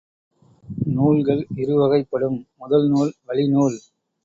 [0.93, 3.79] நூல்கள் இருவகைப்படும்: முதல் நூல், வழிநூல்.